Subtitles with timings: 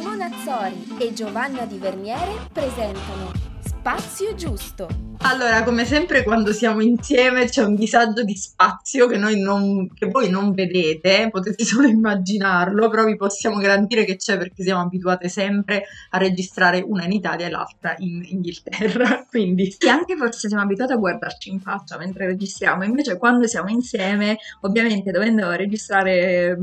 [0.00, 4.88] Simona Azzori e Giovanna Di Verniere presentano Spazio Giusto.
[5.18, 10.06] Allora, come sempre quando siamo insieme c'è un disagio di spazio che, noi non, che
[10.06, 15.28] voi non vedete, potete solo immaginarlo, però vi possiamo garantire che c'è perché siamo abituate
[15.28, 19.70] sempre a registrare una in Italia e l'altra in Inghilterra, quindi...
[19.78, 24.38] Sì, anche forse siamo abituati a guardarci in faccia mentre registriamo, invece quando siamo insieme,
[24.62, 26.56] ovviamente dovendo registrare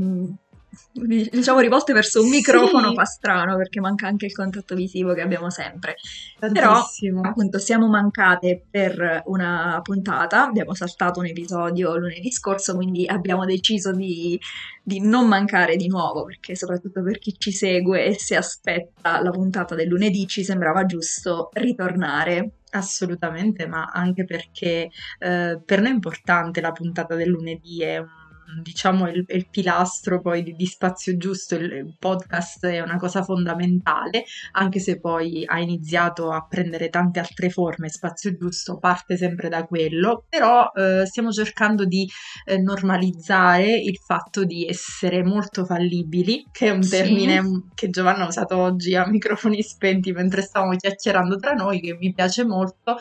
[0.92, 2.94] diciamo rivolte verso un microfono sì.
[2.94, 5.96] fa strano perché manca anche il contatto visivo che abbiamo sempre.
[6.38, 7.20] Tantissimo.
[7.20, 13.44] Però appunto siamo mancate per una puntata, abbiamo saltato un episodio lunedì scorso, quindi abbiamo
[13.44, 14.38] deciso di,
[14.82, 19.30] di non mancare di nuovo perché soprattutto per chi ci segue e si aspetta la
[19.30, 22.52] puntata del lunedì ci sembrava giusto ritornare.
[22.70, 28.27] Assolutamente, ma anche perché eh, per noi è importante la puntata del lunedì, è un
[28.62, 33.22] diciamo il, il pilastro poi di, di, Spazio Giusto, il, il, podcast è una cosa
[33.22, 39.48] fondamentale, anche se poi ha iniziato a prendere tante altre forme, Spazio Giusto parte sempre
[39.48, 42.08] da quello, però eh, stiamo cercando di
[42.44, 46.90] eh, normalizzare il fatto di essere molto fallibili, che è un sì.
[46.90, 51.94] termine che Giovanna ha usato oggi a microfoni spenti mentre stavamo chiacchierando tra noi, che
[51.94, 52.96] mi piace molto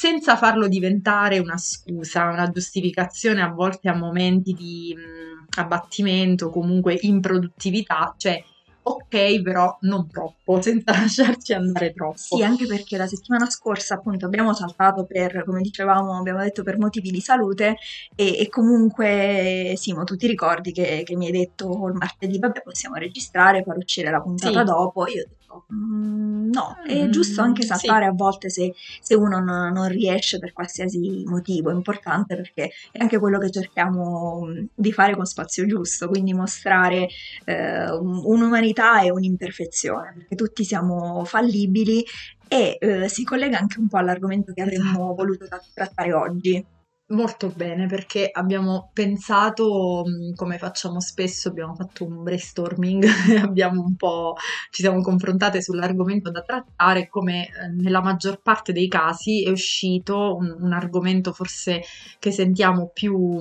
[0.00, 6.96] senza farlo diventare una scusa, una giustificazione a volte a momenti di mh, abbattimento, comunque
[7.02, 8.42] improduttività, cioè
[8.82, 12.16] ok, però non troppo, senza lasciarci andare troppo.
[12.16, 16.78] Sì, anche perché la settimana scorsa appunto abbiamo saltato per, come dicevamo, abbiamo detto per
[16.78, 17.76] motivi di salute
[18.16, 22.62] e, e comunque Simo, tu ti ricordi che, che mi hai detto il martedì, vabbè
[22.62, 24.64] possiamo registrare, far uscire la puntata sì.
[24.64, 25.39] dopo, io ho detto
[25.72, 28.10] Mm, no, è mm, giusto anche saltare sì.
[28.10, 33.00] a volte se, se uno non, non, riesce per qualsiasi motivo, è importante perché è
[33.00, 37.08] anche quello che cerchiamo mm, di fare con Spazio Giusto, quindi mostrare
[37.44, 42.04] eh, un'umanità e un'imperfezione, perché tutti siamo fallibili
[42.48, 45.14] e eh, si collega anche un po' all'argomento che avremmo esatto.
[45.14, 46.64] voluto trattare oggi.
[47.10, 50.04] Molto bene, perché abbiamo pensato,
[50.36, 53.04] come facciamo spesso, abbiamo fatto un brainstorming,
[53.42, 54.36] abbiamo un po',
[54.70, 60.36] ci siamo confrontate sull'argomento da trattare, come eh, nella maggior parte dei casi è uscito
[60.36, 61.82] un, un argomento forse
[62.20, 63.40] che sentiamo più,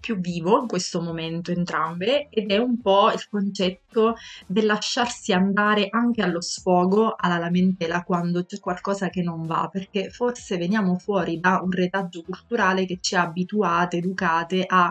[0.00, 4.14] più, vivo in questo momento entrambe, ed è un po' il concetto
[4.46, 10.08] del lasciarsi andare anche allo sfogo, alla lamentela, quando c'è qualcosa che non va, perché
[10.08, 14.90] forse veniamo fuori da un retaggio culturale che ci ha abituate, educate a,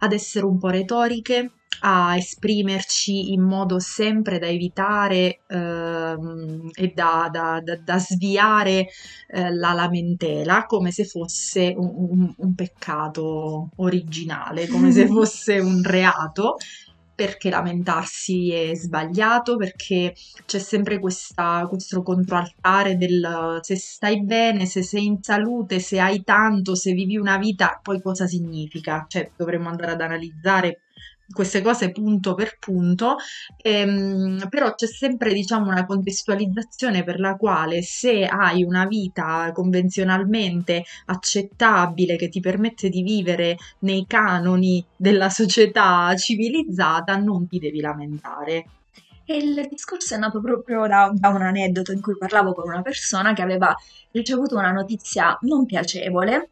[0.00, 7.28] ad essere un po' retoriche, a esprimerci in modo sempre da evitare ehm, e da,
[7.30, 8.88] da, da, da sviare
[9.28, 15.82] eh, la lamentela come se fosse un, un, un peccato originale, come se fosse un
[15.82, 16.56] reato
[17.14, 20.14] perché lamentarsi è sbagliato, perché
[20.44, 26.22] c'è sempre questa, questo controaltare del se stai bene, se sei in salute, se hai
[26.22, 29.04] tanto, se vivi una vita, poi cosa significa?
[29.08, 30.83] Cioè dovremmo andare ad analizzare
[31.32, 33.16] queste cose punto per punto,
[33.62, 40.84] ehm, però c'è sempre diciamo una contestualizzazione per la quale se hai una vita convenzionalmente
[41.06, 48.66] accettabile che ti permette di vivere nei canoni della società civilizzata non ti devi lamentare.
[49.26, 52.82] E il discorso è nato proprio da, da, un aneddoto in cui parlavo con una
[52.82, 53.74] persona che aveva
[54.10, 56.50] ricevuto una notizia non piacevole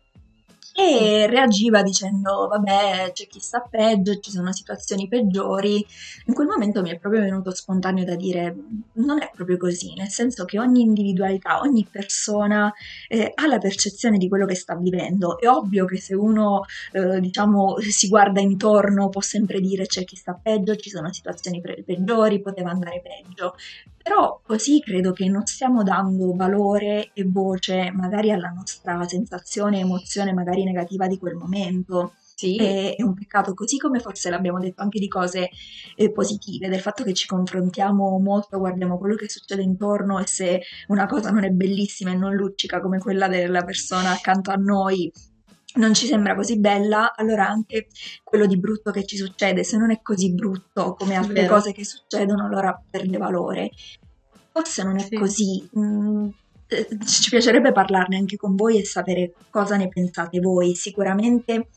[0.75, 5.85] e reagiva dicendo vabbè c'è chi sta peggio, ci sono situazioni peggiori.
[6.27, 8.55] In quel momento mi è proprio venuto spontaneo da dire
[8.95, 12.73] non è proprio così, nel senso che ogni individualità, ogni persona
[13.09, 15.39] eh, ha la percezione di quello che sta vivendo.
[15.39, 20.17] È ovvio che se uno eh, diciamo si guarda intorno può sempre dire c'è chi
[20.17, 23.55] sta peggio, ci sono situazioni peggiori, poteva andare peggio.
[24.03, 30.33] Però così credo che non stiamo dando valore e voce magari alla nostra sensazione, emozione
[30.33, 32.15] magari negativa di quel momento.
[32.35, 32.57] Sì.
[32.57, 35.51] È, è un peccato, così come forse l'abbiamo detto anche di cose
[35.95, 40.61] eh, positive, del fatto che ci confrontiamo molto, guardiamo quello che succede intorno e se
[40.89, 45.13] una cosa non è bellissima e non luccica come quella della persona accanto a noi,
[45.75, 47.89] non ci sembra così bella, allora anche
[48.23, 51.55] quello di brutto che ci succede, se non è così brutto come altre Vero.
[51.55, 53.71] cose che succedono, allora perde valore.
[54.51, 55.17] Forse non è sì.
[55.17, 55.69] così.
[55.79, 56.29] Mm,
[56.67, 60.75] eh, ci piacerebbe parlarne anche con voi e sapere cosa ne pensate voi.
[60.75, 61.69] Sicuramente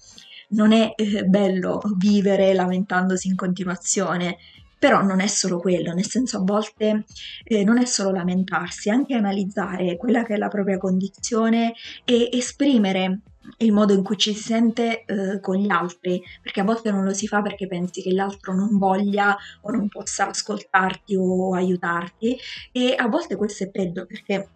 [0.50, 4.38] non è eh, bello vivere lamentandosi in continuazione,
[4.78, 7.06] però non è solo quello, nel senso a volte
[7.44, 13.22] eh, non è solo lamentarsi, anche analizzare quella che è la propria condizione e esprimere
[13.58, 17.04] il modo in cui ci si sente eh, con gli altri, perché a volte non
[17.04, 22.38] lo si fa perché pensi che l'altro non voglia o non possa ascoltarti o aiutarti
[22.72, 24.50] e a volte questo è peggio perché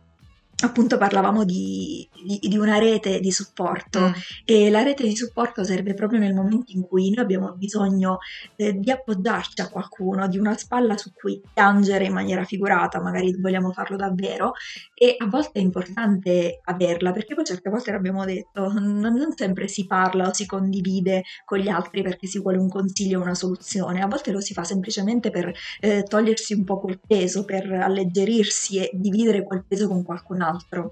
[0.66, 4.12] appunto parlavamo di, di, di, una rete di supporto mm.
[4.46, 8.18] e la rete di supporto serve proprio nel momento in cui noi abbiamo bisogno
[8.56, 13.34] eh, di appoggiarci a qualcuno, di una spalla su cui piangere in maniera figurata, magari
[13.40, 14.54] vogliamo farlo davvero
[14.94, 19.68] e a volte è importante averla perché poi certe volte l'abbiamo detto, non, non sempre
[19.68, 23.36] si parla o si condivide con gli altri perché si vuole un consiglio o una
[23.36, 27.72] soluzione, a volte lo si fa semplicemente per eh, togliersi un po' quel peso, per
[27.72, 30.92] alleggerirsi e dividere quel peso con qualcun altro altro.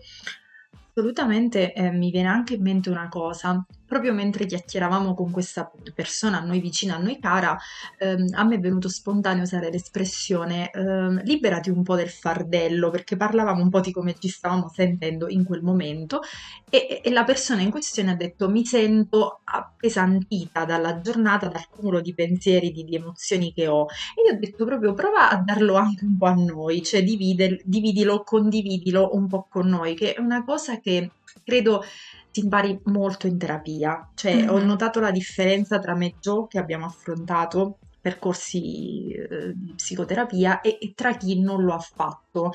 [0.89, 6.39] Assolutamente eh, mi viene anche in mente una cosa, proprio mentre chiacchieravamo con questa persona
[6.39, 7.57] a noi vicina, a noi cara,
[7.97, 13.15] ehm, a me è venuto spontaneo usare l'espressione ehm, liberati un po' del fardello, perché
[13.15, 16.21] parlavamo un po' di come ci stavamo sentendo in quel momento
[16.69, 22.01] e, e la persona in questione ha detto mi sento appesantita dalla giornata, dal cumulo
[22.01, 23.85] di pensieri, di, di emozioni che ho.
[23.85, 27.61] E io ho detto proprio prova a darlo anche un po' a noi, cioè divide,
[27.63, 31.11] dividilo, condividilo un po' con noi, che è una cosa che
[31.43, 31.83] credo
[32.31, 34.09] si impari molto in terapia.
[34.13, 34.49] Cioè, mm-hmm.
[34.49, 40.61] ho notato la differenza tra me e Joe che abbiamo affrontato percorsi eh, di psicoterapia
[40.61, 42.53] e, e tra chi non lo ha fatto.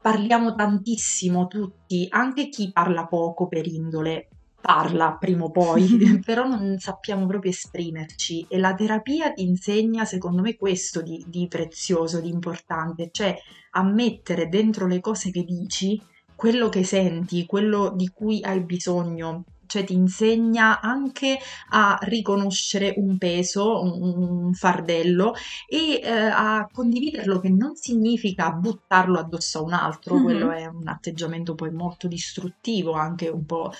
[0.00, 4.28] Parliamo tantissimo tutti, anche chi parla poco per indole,
[4.60, 5.86] parla prima o poi,
[6.24, 11.46] però non sappiamo proprio esprimerci e la terapia ti insegna, secondo me, questo di, di
[11.48, 13.36] prezioso, di importante, cioè
[13.70, 16.00] ammettere dentro le cose che dici
[16.42, 23.16] quello che senti, quello di cui hai bisogno, cioè ti insegna anche a riconoscere un
[23.16, 25.34] peso, un, fardello
[25.68, 30.24] e eh, a condividerlo che non significa buttarlo addosso a un altro, mm-hmm.
[30.24, 33.70] quello è un atteggiamento poi molto distruttivo, anche un po'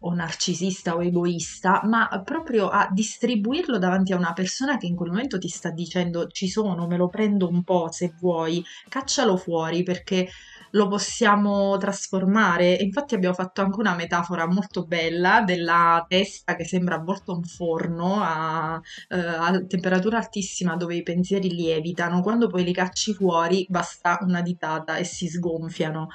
[0.00, 5.10] o narcisista o egoista, ma proprio a distribuirlo davanti a una persona che in quel
[5.10, 9.82] momento ti sta dicendo ci sono, me lo prendo un po' se vuoi, caccialo fuori
[9.82, 10.28] perché
[10.76, 12.74] lo possiamo trasformare.
[12.74, 18.20] infatti abbiamo fatto anche una metafora molto bella della testa che sembra avvolto un forno
[18.20, 22.20] a, eh, a temperatura altissima dove i pensieri lievitano.
[22.20, 26.08] Quando poi li cacci fuori basta una ditata e si sgonfiano.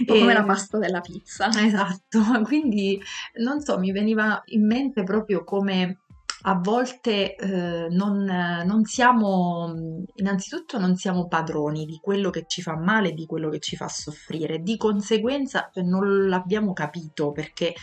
[0.00, 0.18] Un po' e...
[0.20, 1.48] come la pasta della pizza.
[1.48, 2.98] Esatto, quindi
[3.42, 6.00] non so, mi veniva in mente proprio come
[6.48, 9.74] a volte eh, non, non, siamo,
[10.14, 13.88] innanzitutto non siamo padroni di quello che ci fa male, di quello che ci fa
[13.88, 17.74] soffrire, di conseguenza non l'abbiamo capito perché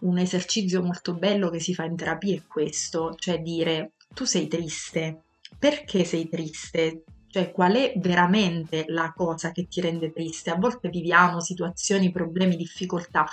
[0.00, 4.48] un esercizio molto bello che si fa in terapia è questo, cioè dire tu sei
[4.48, 5.22] triste,
[5.58, 7.04] perché sei triste?
[7.26, 10.50] Cioè, qual è veramente la cosa che ti rende triste?
[10.50, 13.24] A volte viviamo situazioni, problemi, difficoltà,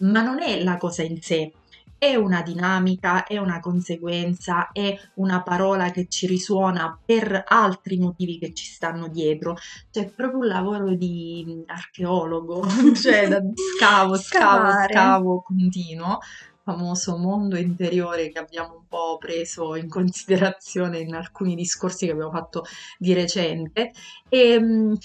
[0.00, 1.52] ma non è la cosa in sé,
[1.98, 8.38] è una dinamica, è una conseguenza, è una parola che ci risuona per altri motivi
[8.38, 9.56] che ci stanno dietro.
[9.90, 13.40] Cioè, proprio un lavoro di archeologo, cioè da
[13.76, 16.18] scavo, scavo, scavo continuo
[16.64, 22.30] famoso mondo interiore che abbiamo un po' preso in considerazione in alcuni discorsi che abbiamo
[22.30, 22.64] fatto
[22.98, 23.92] di recente.
[24.28, 24.96] E um,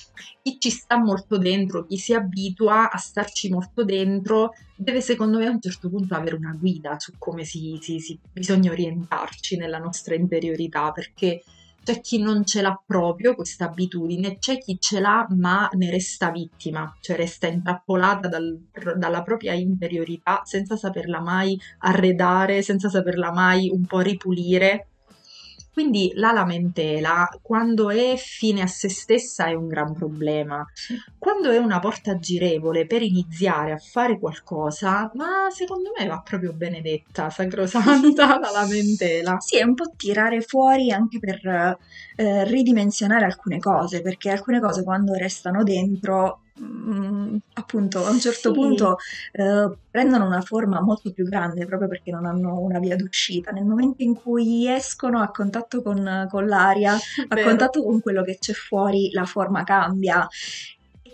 [0.42, 5.48] chi ci sta molto dentro, chi si abitua a starci molto dentro deve secondo me
[5.48, 9.78] a un certo punto avere una guida su come si, si, si bisogna orientarci nella
[9.78, 11.44] nostra interiorità perché
[11.84, 16.30] c'è chi non ce l'ha proprio questa abitudine, c'è chi ce l'ha ma ne resta
[16.32, 18.60] vittima, cioè resta intrappolata dal,
[18.96, 24.89] dalla propria interiorità senza saperla mai arredare, senza saperla mai un po' ripulire
[25.72, 30.66] quindi la lamentela, quando è fine a se stessa, è un gran problema.
[31.18, 36.54] Quando è una porta girevole per iniziare a fare qualcosa, ma secondo me va proprio
[36.54, 39.38] benedetta, sacrosanta la lamentela.
[39.40, 41.78] Sì, è un po' tirare fuori anche per
[42.16, 48.54] eh, ridimensionare alcune cose, perché alcune cose quando restano dentro Mm, appunto a un certo
[48.54, 48.60] sì.
[48.60, 48.98] punto
[49.32, 53.52] eh, prendono una forma molto più grande proprio perché non hanno una via d'uscita.
[53.52, 58.38] Nel momento in cui escono a contatto con, con l'aria, a contatto con quello che
[58.40, 60.28] c'è fuori, la forma cambia.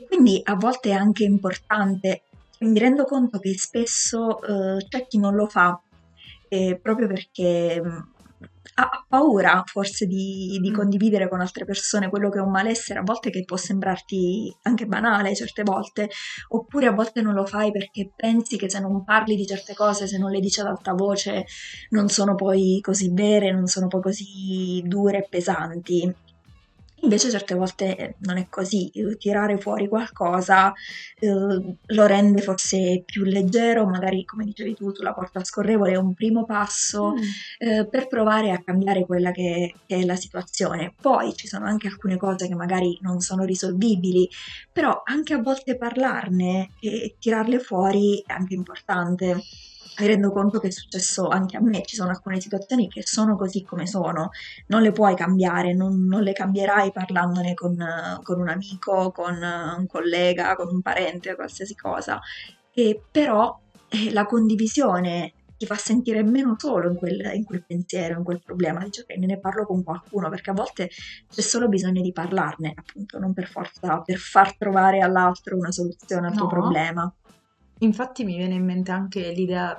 [0.08, 2.24] quindi a volte è anche importante.
[2.60, 5.80] Mi rendo conto che spesso eh, c'è chi non lo fa
[6.48, 7.98] eh, proprio perché mm,
[8.78, 10.74] ha paura forse di, di, mm.
[10.74, 14.86] condividere con altre persone quello che è un malessere, a volte che può sembrarti anche
[14.86, 16.10] banale certe volte,
[16.50, 20.08] oppure a volte non lo fai perché pensi che se non parli di certe cose,
[20.08, 21.46] se non le dici ad alta voce,
[21.90, 26.25] non sono poi così vere, non sono poi così dure e pesanti.
[27.02, 30.74] Invece certe volte eh, non è così, tirare fuori qualcosa
[31.20, 36.14] eh, lo rende forse più leggero, magari come dicevi tu sulla porta scorrevole è un
[36.14, 37.18] primo passo mm.
[37.60, 40.94] eh, per provare a cambiare quella che, che, è la situazione.
[41.00, 44.28] Poi ci sono anche alcune cose che magari non sono risolvibili,
[44.72, 49.44] però anche a volte parlarne e tirarle fuori è anche importante
[50.00, 53.36] mi rendo conto che è successo anche a me, ci sono alcune situazioni che sono
[53.38, 54.30] così come sono,
[54.68, 57.78] non le puoi cambiare, non, non le cambierai parlandone con,
[58.24, 62.20] con, un amico, con un collega, con un parente, qualsiasi cosa,
[62.74, 63.58] e però
[63.90, 68.42] eh, la condivisione ti fa sentire meno solo in quel, in quel pensiero, in quel
[68.44, 70.90] problema, dice ok, ne parlo con qualcuno, perché a volte
[71.34, 76.28] c'è solo bisogno di parlarne, appunto, non per forza per far trovare all'altro una soluzione
[76.28, 76.40] al no.
[76.40, 77.14] tuo problema.
[77.80, 79.76] Infatti mi viene in mente anche l'idea,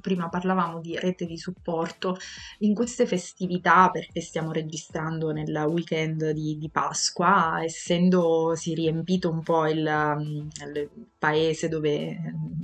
[0.00, 2.16] prima parlavamo di rete di supporto,
[2.58, 9.68] in queste festività, perché stiamo registrando nel weekend di, di Pasqua, essendosi riempito un po'
[9.68, 12.18] il, il paese dove,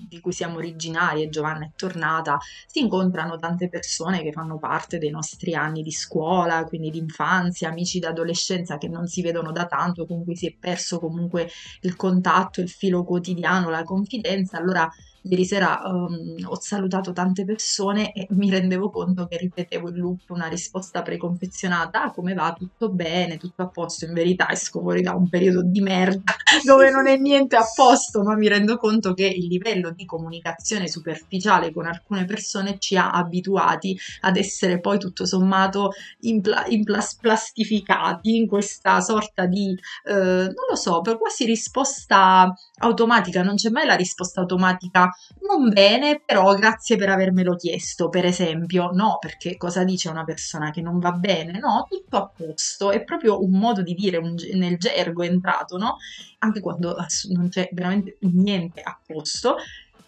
[0.08, 4.98] di cui siamo originari e Giovanna è tornata, si incontrano tante persone che fanno parte
[4.98, 9.66] dei nostri anni di scuola, quindi di infanzia, amici d'adolescenza che non si vedono da
[9.66, 11.48] tanto, con cui si è perso comunque
[11.82, 14.90] il contatto, il filo quotidiano, la confidenza allora
[15.28, 20.30] ieri sera um, ho salutato tante persone e mi rendevo conto che ripetevo in loop
[20.30, 25.02] una risposta preconfezionata, ah, come va, tutto bene, tutto a posto, in verità esco fuori
[25.02, 29.14] da un periodo di merda dove non è niente a posto, ma mi rendo conto
[29.14, 34.98] che il livello di comunicazione superficiale con alcune persone ci ha abituati ad essere poi
[34.98, 35.90] tutto sommato
[36.20, 43.42] impla- implas- plastificati in questa sorta di, eh, non lo so, per quasi risposta automatica,
[43.42, 45.10] non c'è mai la risposta automatica
[45.46, 48.90] non bene, però grazie per avermelo chiesto, per esempio.
[48.92, 51.58] No, perché cosa dice una persona che non va bene?
[51.58, 55.76] No, tutto a posto, è proprio un modo di dire un, nel gergo è entrato,
[55.76, 55.96] no?
[56.38, 56.96] Anche quando
[57.30, 59.56] non c'è veramente niente a posto.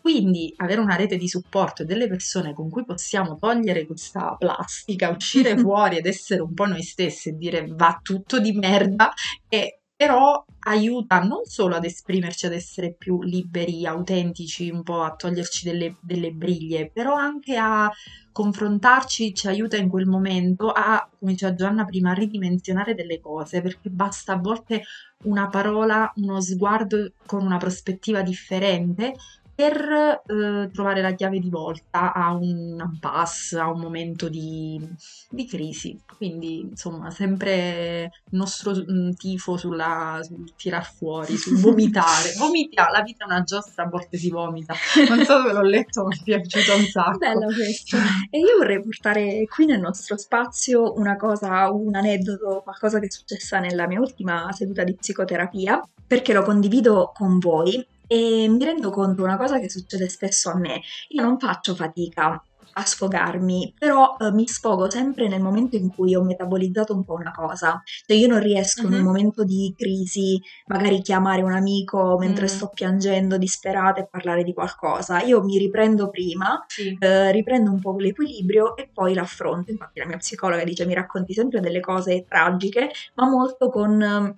[0.00, 5.10] Quindi avere una rete di supporto e delle persone con cui possiamo togliere questa plastica,
[5.10, 9.12] uscire fuori ed essere un po' noi stessi e dire va tutto di merda
[9.48, 15.16] e però aiuta non solo ad esprimerci, ad essere più liberi, autentici, un po' a
[15.16, 17.90] toglierci delle, delle briglie, però anche a
[18.30, 23.60] confrontarci, ci aiuta in quel momento a, come diceva Gianna prima, a ridimensionare delle cose,
[23.60, 24.84] perché basta a volte
[25.24, 29.14] una parola, uno sguardo con una prospettiva differente
[29.58, 34.80] per eh, trovare la chiave di volta a un impasse, a un momento di,
[35.28, 36.00] di, crisi.
[36.16, 42.34] Quindi, insomma, sempre il nostro mm, tifo sulla, sul tirar fuori, sul vomitare.
[42.38, 44.74] Vomitiamo, la vita è una giostra, a volte si vomita.
[45.08, 47.18] Non so dove l'ho letto, ma mi è piaciuto un sacco.
[47.18, 47.96] Bello questo.
[48.30, 53.10] E io vorrei portare qui nel nostro spazio una cosa, un aneddoto, qualcosa che è
[53.10, 58.90] successa nella mia ultima seduta di psicoterapia, perché lo condivido con voi e mi rendo
[58.90, 60.80] conto una cosa che succede spesso a me.
[61.10, 62.42] Io non faccio fatica
[62.78, 67.14] a sfogarmi, però eh, mi sfogo sempre nel momento in cui ho metabolizzato un po'
[67.14, 67.82] una cosa.
[68.06, 68.88] Cioè io non riesco uh-huh.
[68.88, 69.06] in un mhm.
[69.06, 72.50] momento di crisi magari chiamare un amico mentre uh-huh.
[72.50, 75.20] sto piangendo disperata e parlare di qualcosa.
[75.22, 76.96] Io mi riprendo prima, sì.
[76.98, 79.70] eh, riprendo un po' l'equilibrio e poi l'affronto.
[79.72, 84.36] Infatti la mia psicologa dice mi racconti sempre delle cose tragiche, ma molto con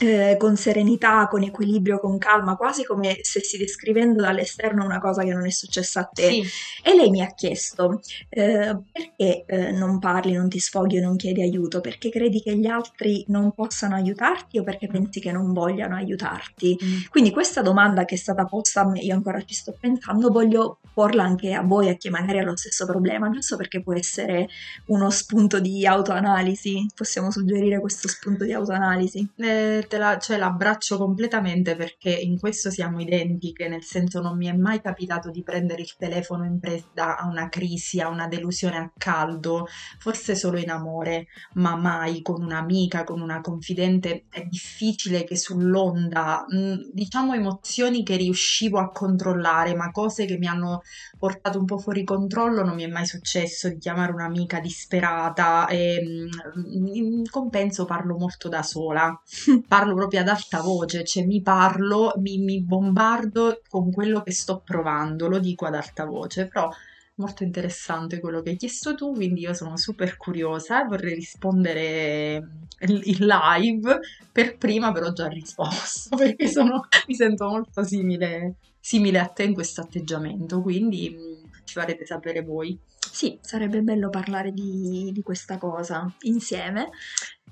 [0.00, 5.22] eh, con serenità, con equilibrio, con calma, quasi come se stessi descrivendo dall'esterno una cosa
[5.22, 6.30] che non è successa a te.
[6.30, 6.42] Sì.
[6.82, 11.16] E lei mi ha chiesto eh, perché eh, non parli, non ti sfoghi o non
[11.16, 11.80] chiedi aiuto?
[11.80, 16.78] Perché credi che gli altri non possano aiutarti o perché pensi che non vogliano aiutarti?
[16.82, 16.96] Mm.
[17.08, 20.78] Quindi questa domanda che è stata posta a me, io ancora ci sto pensando, voglio
[20.92, 24.48] porla anche a voi, a chi magari ha lo stesso problema, giusto perché può essere
[24.86, 26.86] uno spunto di autoanalisi.
[26.94, 29.26] Possiamo suggerire questo spunto di autoanalisi?
[29.36, 34.46] Eh, te la, cioè, l'abbraccio completamente perché in questo siamo identiche, nel senso non mi
[34.46, 38.76] è mai capitato di prendere il telefono in preda a una crisi, a una delusione
[38.76, 39.66] a caldo,
[39.98, 44.26] forse solo in amore, ma mai con un'amica, con una confidente.
[44.30, 50.46] È difficile che sull'onda, mm, diciamo emozioni che riuscivo a controllare, ma cose che mi
[50.46, 50.82] hanno
[51.18, 56.00] portato un po' fuori controllo, non mi è mai successo di chiamare un'amica disperata e
[56.04, 59.18] mm, in compenso parlo molto da sola.
[59.78, 64.60] parlo proprio ad alta voce, cioè mi parlo, mi, mi bombardo con quello che sto
[64.64, 66.68] provando, lo dico ad alta voce, però
[67.14, 72.48] molto interessante quello che hai chiesto tu, quindi io sono super curiosa e vorrei rispondere
[72.80, 74.00] in live.
[74.32, 79.44] Per prima però ho già risposto perché sono, mi sento molto simile, simile a te
[79.44, 82.76] in questo atteggiamento, quindi mm, ci farete sapere voi.
[83.10, 86.90] Sì, sarebbe bello parlare di, di questa cosa insieme.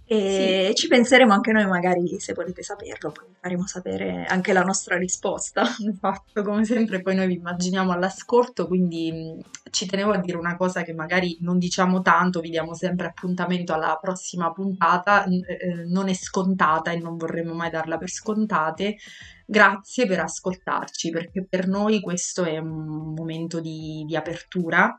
[0.08, 4.62] E ci penseremo anche noi magari se volete saperlo, poi vi faremo sapere anche la
[4.62, 5.62] nostra risposta.
[5.62, 10.82] Esatto, come sempre poi noi vi immaginiamo all'ascolto, quindi ci tenevo a dire una cosa
[10.82, 16.08] che magari non diciamo tanto, vi diamo sempre appuntamento alla prossima puntata, n- eh, non
[16.08, 18.96] è scontata e non vorremmo mai darla per scontate.
[19.44, 24.96] Grazie per ascoltarci, perché per noi questo è un momento di, di apertura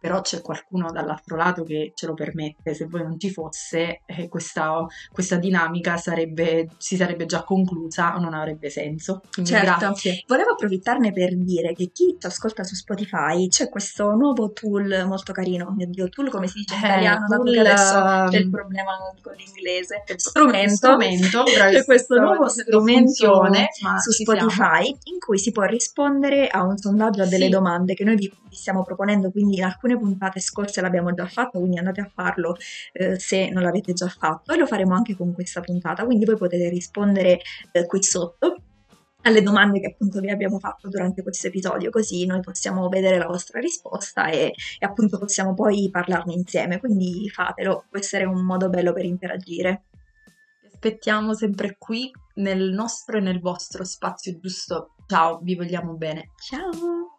[0.00, 4.28] però c'è qualcuno dall'altro lato che ce lo permette, se poi non ci fosse eh,
[4.28, 9.20] questa, questa, dinamica sarebbe, si sarebbe già conclusa o non avrebbe senso.
[9.30, 10.24] Quindi certo, grazie.
[10.26, 15.32] volevo approfittarne per dire che chi ci ascolta su Spotify c'è questo nuovo tool molto
[15.32, 18.50] carino, mio Dio, tool come si dice in Eh, italiano, tool, adesso c'è il ehm,
[18.50, 23.44] problema con l'inglese, strumento, strumento, c'è questo nuovo strumento
[24.00, 24.48] su ci siamo.
[24.48, 27.50] Spotify in cui si può rispondere a un sondaggio a delle Sì.
[27.50, 31.60] domande che noi vi, vi stiamo proponendo, quindi in alcune puntate scorse l'abbiamo già fatto,
[31.60, 32.56] quindi andate a farlo
[32.92, 36.36] eh, se non l'avete già fatto e lo faremo anche con questa puntata, quindi voi
[36.36, 37.40] potete rispondere
[37.72, 38.62] eh, qui sotto
[39.22, 43.26] alle domande che appunto vi abbiamo fatto durante questo episodio, così noi possiamo vedere la
[43.26, 48.68] vostra risposta e, e appunto possiamo poi parlarne insieme, quindi fatelo, può essere un modo
[48.68, 49.84] bello per interagire.
[50.62, 54.94] Vi aspettiamo sempre qui nel nostro e nel vostro spazio giusto.
[55.06, 56.30] Ciao, vi vogliamo bene.
[56.36, 57.09] Ciao!